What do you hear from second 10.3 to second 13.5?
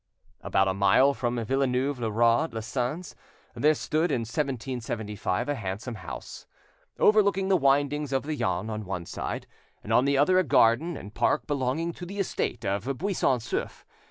a garden and park belonging to the estate of Buisson